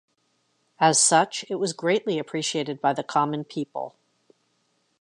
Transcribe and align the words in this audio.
As 0.79 0.97
such, 0.97 1.45
it 1.47 1.57
was 1.59 1.73
greatly 1.73 2.17
appreciated 2.17 2.81
by 2.81 2.91
the 2.91 3.03
common 3.03 3.43
people. 3.43 3.93